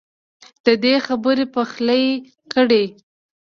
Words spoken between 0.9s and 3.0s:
خبر پخلی کړی